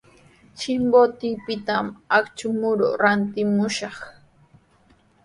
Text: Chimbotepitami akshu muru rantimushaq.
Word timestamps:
Chimbotepitami 0.57 1.91
akshu 2.17 2.47
muru 2.59 2.87
rantimushaq. 3.01 3.97